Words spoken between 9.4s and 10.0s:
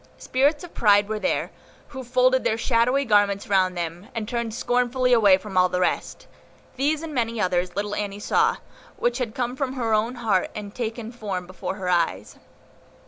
from her